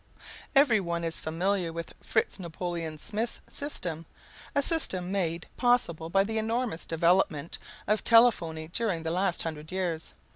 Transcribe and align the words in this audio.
Every 0.55 0.79
one 0.79 1.03
is 1.03 1.19
familiar 1.19 1.71
with 1.71 1.93
Fritz 2.01 2.39
Napoleon 2.39 2.97
Smith's 2.97 3.39
system 3.47 4.07
a 4.55 4.63
system 4.63 5.11
made 5.11 5.45
possible 5.57 6.09
by 6.09 6.23
the 6.23 6.39
enormous 6.39 6.87
development 6.87 7.59
of 7.85 8.03
telephony 8.03 8.67
during 8.67 9.03
the 9.03 9.11
last 9.11 9.43
hundred 9.43 9.71
years. 9.71 10.15